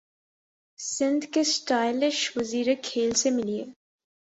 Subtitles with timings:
[0.79, 3.65] سندھ کے اسٹائلش وزیر کھیل سے ملیے